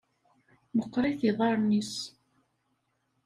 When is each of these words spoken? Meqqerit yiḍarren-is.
Meqqerit 0.77 1.19
yiḍarren-is. 1.25 1.93